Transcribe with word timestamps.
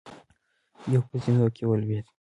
يو 0.93 1.01
په 1.07 1.15
زينو 1.23 1.47
کې 1.55 1.63
ولوېد. 1.67 2.05